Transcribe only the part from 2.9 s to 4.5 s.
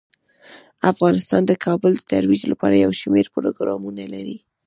شمیر پروګرامونه لري.